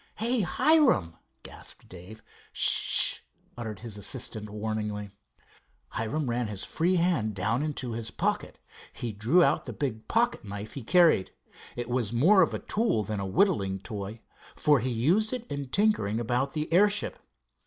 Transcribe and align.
"Hey, 0.15 0.39
Hiram!" 0.41 1.15
gasped 1.43 1.87
Dave. 1.87 2.23
"S 2.55 2.57
sh!" 2.57 3.19
uttered 3.55 3.81
his 3.81 3.99
assistant 3.99 4.49
warningly. 4.49 5.11
Hiram 5.89 6.27
ran 6.27 6.47
his 6.47 6.63
free 6.63 6.95
hand 6.95 7.35
down 7.35 7.61
into 7.61 7.91
his 7.91 8.09
pocket. 8.09 8.57
He 8.93 9.11
drew 9.11 9.43
out 9.43 9.65
the 9.65 9.73
big 9.73 10.07
pocket 10.07 10.43
knife 10.43 10.73
he 10.73 10.81
carried. 10.81 11.29
It 11.75 11.87
was 11.87 12.11
more 12.11 12.41
of 12.41 12.55
a 12.55 12.57
tool 12.57 13.03
than 13.03 13.19
a 13.19 13.27
whittling 13.27 13.77
toy, 13.77 14.23
for 14.55 14.79
he 14.79 14.89
used 14.89 15.33
it 15.33 15.45
in 15.51 15.65
tinkering 15.65 16.19
about 16.19 16.53
the 16.53 16.73
airship. 16.73 17.19